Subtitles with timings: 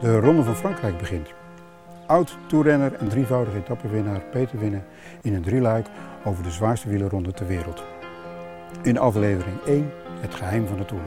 [0.00, 1.32] De Ronde van Frankrijk begint.
[2.06, 4.84] Oud toerrenner en drievoudige etappenwinnaar Peter Winnen
[5.22, 5.86] in een drieluik
[6.24, 7.82] over de zwaarste wielerronde ter wereld.
[8.82, 9.90] In aflevering 1
[10.20, 11.02] het geheim van de Tour.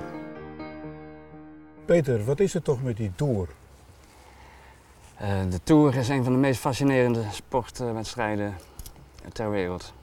[1.86, 3.48] Peter, wat is het toch met die Tour?
[5.22, 8.56] Uh, de Tour is een van de meest fascinerende sportwedstrijden
[9.34, 9.94] ter wereld.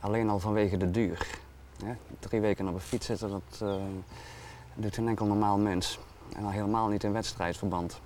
[0.00, 1.26] Alleen al vanwege de duur.
[1.84, 3.74] Ja, drie weken op een fiets zitten, dat uh,
[4.74, 5.98] doet geen enkel normaal mens.
[6.36, 8.00] En al helemaal niet in wedstrijdverband.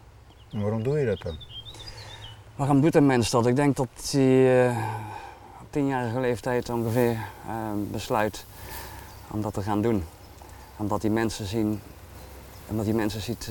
[0.51, 1.39] En waarom doe je dat dan?
[2.57, 3.47] Waarom doet een mens dat?
[3.47, 4.79] Ik denk dat hij uh,
[5.61, 7.17] op tienjarige leeftijd ongeveer
[7.91, 8.45] besluit
[9.31, 10.05] om dat te gaan doen.
[10.77, 11.81] Omdat hij mensen zien,
[12.67, 13.45] omdat hij mensen ziet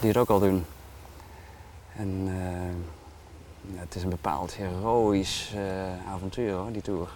[0.00, 0.64] die het ook al doen.
[1.96, 2.28] En
[3.74, 5.54] het is een bepaald heroïsch
[6.08, 7.08] avontuur hoor, die tour.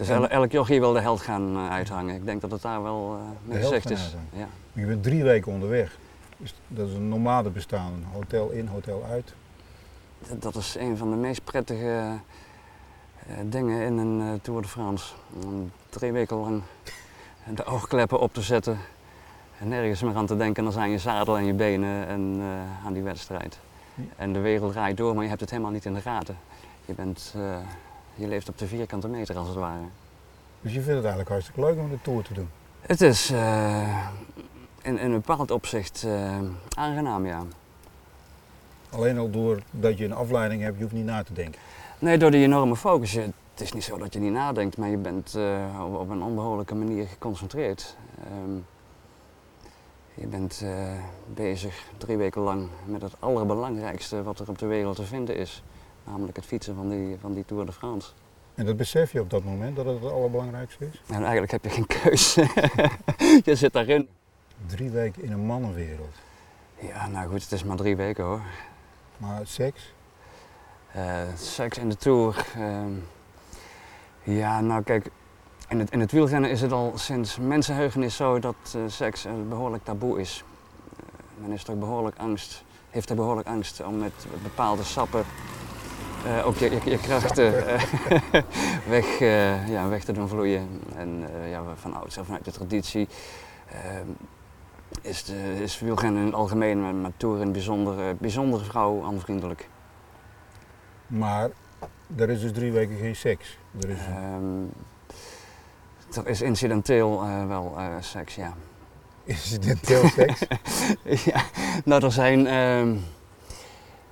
[0.00, 2.14] Dus el elk jochie wil de held gaan uh, uithangen.
[2.14, 4.16] Ik denk dat het daar wel mee gezegd is.
[4.32, 4.46] Ja.
[4.72, 5.98] Je bent drie weken onderweg.
[6.36, 8.04] Dus dat is een nomade bestaan.
[8.12, 9.34] Hotel in, hotel uit.
[10.28, 12.18] Dat, dat is een van de meest prettige
[13.44, 15.14] dingen in een Tour de France.
[15.44, 16.62] Om drie weken lang
[17.58, 18.78] de oogkleppen op te zetten
[19.60, 22.86] en nergens meer aan te denken dan aan je zadel en je benen en uh,
[22.86, 23.58] aan die wedstrijd.
[24.16, 26.38] En de wereld draait door, maar je hebt het helemaal niet in de gaten.
[26.84, 27.56] Je, bent, uh,
[28.20, 29.84] je leeft op de vierkante meter als het ware.
[30.60, 32.48] Dus je vindt het eigenlijk hartstikke leuk om de tour te doen?
[32.80, 34.08] Het is uh,
[34.82, 36.06] in, in, een bepaald opzicht
[36.76, 37.42] aangenaam, ja.
[38.90, 41.60] Alleen al doordat je een afleiding hebt, je hoeft niet na te denken?
[41.98, 43.12] Nee, door die enorme focus.
[43.12, 45.38] Het is niet zo dat je niet nadenkt, maar je bent
[45.80, 47.96] op, op, een onbehoorlijke manier geconcentreerd.
[48.44, 48.66] Um,
[50.14, 50.64] je bent
[51.34, 55.62] bezig drie weken lang met het allerbelangrijkste wat er op de wereld te vinden is.
[56.04, 58.10] Namelijk het fietsen van die, van die Tour de France.
[58.54, 61.02] En dat besef je op dat moment, dat het het allerbelangrijkste is?
[61.06, 62.34] En eigenlijk heb je geen keus.
[63.48, 64.08] je zit daarin.
[64.66, 66.14] Drie weken in een mannenwereld.
[66.80, 68.40] Ja, nou goed, het is maar drie weken hoor.
[69.16, 69.92] Maar seks?
[70.96, 72.46] Uh, seks in de Tour.
[72.58, 72.86] Uh,
[74.22, 75.10] ja, nou kijk,
[75.68, 79.48] in het, in het wielrennen is het al sinds mensenheugenis zo dat uh, seks een
[79.48, 80.44] behoorlijk taboe is.
[81.38, 85.24] Men is toch behoorlijk angst, heeft er behoorlijk angst om met bepaalde sappen
[86.26, 87.52] uh, ook je, je, je krachten
[88.96, 89.18] weg,
[89.68, 90.68] ja, weg te doen vloeien.
[90.96, 93.08] En ja, van vanuit de traditie
[95.02, 99.68] is, de, is wielrennen in het algemeen, maar Tour in het bijzonder, bijzonder vrouw aanvriendelijk.
[101.06, 101.50] Maar
[102.16, 103.58] er is dus drie weken geen seks?
[103.80, 103.98] Er is...
[104.38, 104.70] Um,
[106.16, 108.54] er is incidenteel wel seks, ja.
[109.24, 110.40] Incidenteel seks?
[111.32, 111.42] ja,
[111.84, 112.46] nou er zijn,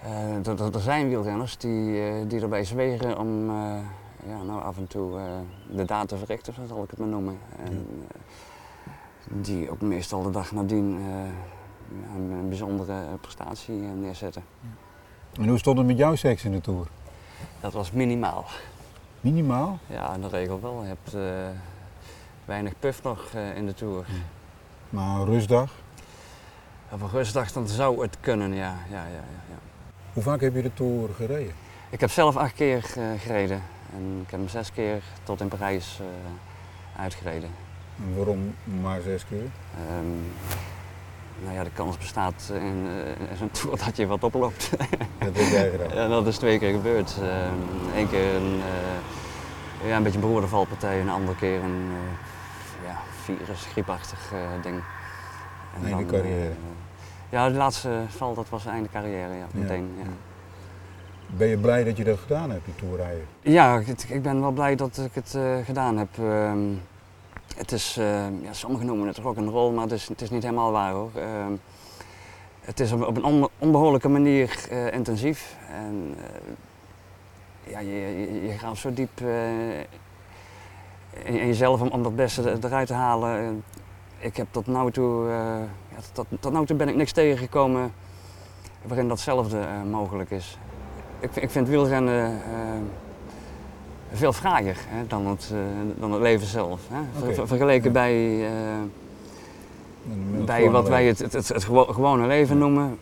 [0.04, 3.50] uh, er, er, zijn wielrenners die, die erbij zweren om
[4.26, 5.18] ja, nou af en toe
[5.70, 7.38] de daad te verrichten, zo zal ik het maar noemen.
[7.64, 7.86] En,
[9.30, 10.84] die ook meestal de dag nadien
[12.14, 14.44] een, een, bijzondere prestatie neerzetten.
[15.32, 16.86] En hoe stond het met jouw seks in de Tour?
[17.60, 18.44] Dat was minimaal.
[19.20, 19.78] Minimaal?
[19.86, 20.82] Ja, in de regel wel.
[20.82, 21.14] Je hebt
[22.48, 24.06] weinig puff nog uh, in de Tour.
[24.90, 25.72] Maar een rustdag?
[26.90, 28.76] Op een rustdag dan zou het kunnen, ja.
[28.90, 29.58] ja, ja, ja.
[30.18, 31.52] Hoe vaak heb je de Tour gereden?
[31.90, 33.62] Ik heb zelf acht keer uh, gereden.
[33.92, 36.06] En ik heb hem zes keer tot in Parijs uh,
[37.00, 37.50] uitgereden.
[37.96, 39.38] En waarom maar zes keer?
[39.38, 40.32] Um,
[41.42, 42.86] nou ja, de kans bestaat in,
[43.30, 44.70] in zo'n tour dat je wat oploopt.
[45.18, 46.10] Dat heb jij gedaan?
[46.10, 47.16] Dat is twee keer gebeurd.
[47.94, 48.60] Eén um, keer een,
[49.84, 51.90] ja, een beetje een beroerde valpartij, een andere keer een
[52.86, 54.82] ja, virus, griepachtig uh, ding.
[55.74, 56.52] En einde dan, carrière?
[57.30, 59.90] Ja, de laatste val dat was einde carrière, ja, meteen.
[59.98, 60.04] Ja.
[60.04, 60.10] Ja.
[61.36, 63.26] Ben je blij dat je dat gedaan hebt, die toerrijden?
[63.40, 66.16] Ja, ik, ik, ben wel blij dat ik het uh, gedaan heb.
[66.18, 66.80] Um,
[67.56, 67.94] het is,
[68.42, 70.92] ja, sommigen noemen het ook een rol, maar het is, het is niet helemaal waar
[70.92, 71.10] hoor.
[71.16, 71.24] Uh,
[72.60, 75.56] het is op, op een on, onbehoorlijke manier intensief.
[75.70, 76.16] En,
[77.64, 79.20] ja, je, je, je, gaat zo diep
[81.24, 83.62] in jezelf om, om dat beste eruit te halen.
[84.18, 85.30] Ik heb tot nu toe, uh,
[85.88, 87.92] ja, tot, tot nu toe ben ik niks tegengekomen
[88.82, 90.58] waarin datzelfde uh, mogelijk is.
[91.20, 92.38] Ik, ik vind wielrennen uh,
[94.12, 95.52] veel fraaier hè, dan, het,
[95.96, 96.80] dan het leven zelf.
[96.88, 97.20] Hè.
[97.20, 97.34] Okay.
[97.34, 97.92] Ver, vergeleken ja.
[97.92, 98.48] bij,
[100.44, 102.98] bij wat wij het, het, het, het gewone leven noemen.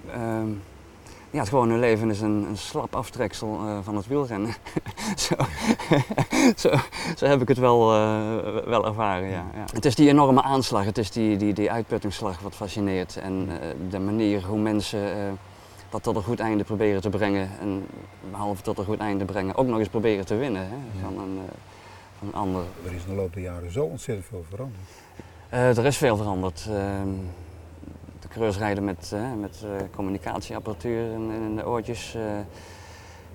[1.27, 4.55] Ehm, ja, het gewone leven is een, een slap aftreksel uh, van het wielrennen.
[5.17, 5.35] zo,
[6.69, 6.71] zo,
[7.17, 10.85] zo, heb ik het wel, uh, wel ervaren, ja, ja, Het is die enorme aanslag,
[10.85, 13.17] het is die, die, die uitputtingsslag wat fascineert.
[13.17, 15.39] En uh, de manier hoe mensen
[15.89, 17.51] dat tot een goed einde proberen te brengen.
[17.61, 17.87] En
[18.31, 20.63] behalve tot een goed einde brengen, ook nog eens proberen te winnen.
[20.63, 21.41] Hè, van, een,
[22.19, 22.63] van een ander.
[22.85, 25.79] Er is in de loop der jaren zo ontzettend veel veranderd.
[25.79, 26.69] Er is veel veranderd.
[28.37, 32.17] Coureurs rijden met, met communicatieapparatuur in, in, de oortjes.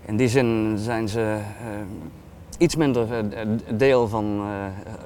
[0.05, 1.39] in die zin zijn ze
[2.57, 4.41] iets minder eh, deel van,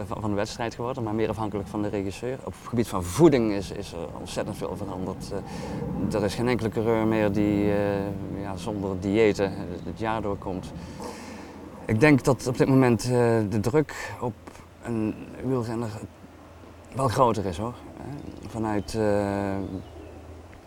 [0.07, 2.37] van de wedstrijd geworden, maar meer afhankelijk van de regisseur.
[2.43, 5.33] Op het gebied van voeding is, is er ontzettend veel veranderd.
[6.11, 7.65] Er is geen enkele coureur meer die
[8.41, 9.51] ja, zonder diëten
[9.85, 10.71] het jaar doorkomt.
[11.85, 13.01] Ik denk dat op dit moment
[13.49, 14.33] de druk op
[14.83, 15.91] een wielrenner
[16.95, 17.73] wel groter is hoor.
[18.47, 18.97] Vanuit,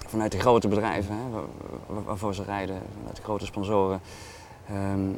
[0.07, 1.23] vanuit de grote bedrijven hè,
[2.05, 4.01] waarvoor ze rijden, vanuit de grote sponsoren.
[4.69, 5.11] Ehm,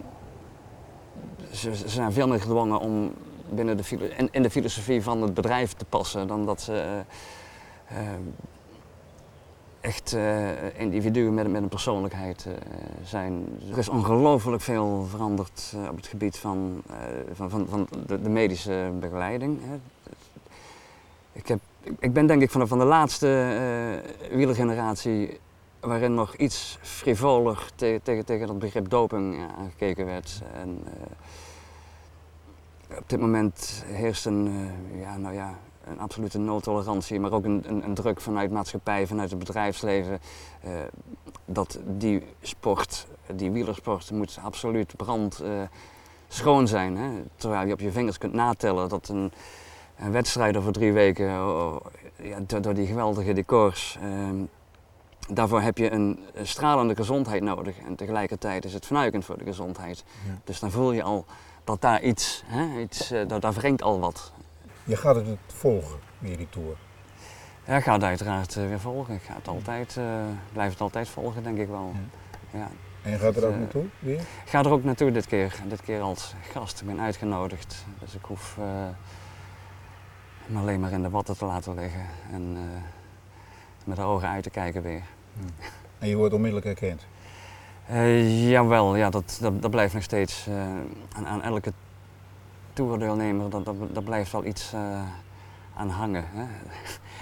[1.53, 3.13] ze, zijn veel meer gedwongen om
[3.49, 7.05] binnen de, in, in, de filosofie van het bedrijf te passen dan dat ze
[7.93, 8.09] uh, uh,
[9.81, 12.47] echt uh, individuen met, met, een persoonlijkheid
[13.05, 13.47] zijn.
[13.73, 16.83] Er is ongelooflijk veel veranderd op het gebied van,
[17.33, 19.59] van, van, van de, de, medische begeleiding.
[19.63, 19.79] Hè.
[21.43, 21.57] Ik,
[21.99, 25.39] ik ben denk ik van de, van de laatste wielergeneratie
[25.81, 30.43] waarin nog iets frivoler te, tegen, tegen dat begrip doping aangekeken werd.
[30.55, 30.85] En,
[32.99, 37.65] op dit moment heerst een, uh, ja, nou ja, een absolute noodtolerantie, maar ook een,
[37.85, 40.21] een, druk vanuit maatschappij, vanuit het bedrijfsleven.
[41.45, 45.63] Dat die sport, die wielersport, moet absoluut brand uh,
[46.29, 46.97] schoon zijn.
[46.97, 47.11] Hè?
[47.37, 49.33] Terwijl je op je vingers kunt natellen dat een,
[50.01, 51.87] een wedstrijd over drie weken, oh, oh,
[52.17, 54.45] ja, door, door, die geweldige decors, ehm,
[55.29, 57.79] daarvoor heb je een, stralende gezondheid nodig.
[57.79, 60.05] En tegelijkertijd is het vernuikend voor de gezondheid.
[60.27, 60.39] Ja.
[60.45, 61.25] Dus dan voel je al
[61.65, 64.33] dat daar iets, hè, iets uh, daar, daar wringt al wat.
[64.85, 66.77] Je gaat het volgen, weer die tour?
[67.67, 69.15] Ja, ik ga het uiteraard uh, weer volgen.
[69.15, 70.05] Ik ga het altijd, uh,
[70.53, 71.93] blijf het altijd volgen, denk ik wel.
[72.53, 72.59] Ja.
[72.59, 72.71] ja.
[73.03, 74.21] En je gaat er ook naartoe weer?
[74.21, 75.55] Ik ga er ook naartoe dit keer.
[75.69, 76.81] Dit keer als gast.
[76.81, 77.85] Ik ben uitgenodigd.
[78.01, 78.57] Dus ik hoef
[80.51, 82.07] me alleen maar in de watten te laten liggen.
[82.33, 82.57] En
[83.85, 85.03] met de ogen uit te kijken weer.
[85.99, 87.07] En je wordt onmiddellijk herkend?
[87.91, 90.55] Uh, jawel, ja, dat, dat, dat, blijft nog steeds uh,
[91.13, 91.73] aan, aan, elke
[92.73, 94.75] toerdeelnemer, dat, dat, dat blijft wel iets
[95.75, 96.25] aan hangen.
[96.29, 96.45] Hè?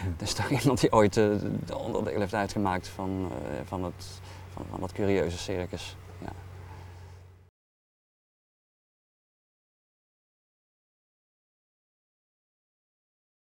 [0.01, 0.07] Hm.
[0.17, 3.31] Er is toch iemand die ooit de onderdeel heeft uitgemaakt van,
[3.65, 4.21] van, het,
[4.53, 5.97] van, van dat curieuze circus.
[6.19, 6.33] Ja.